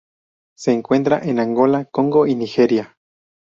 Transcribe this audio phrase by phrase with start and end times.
[0.57, 2.97] Se encuentra en Angola Congo y Nigeria.